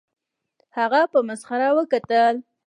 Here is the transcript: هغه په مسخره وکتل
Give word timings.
هغه 0.77 1.01
په 1.11 1.19
مسخره 1.27 1.69
وکتل 1.77 2.35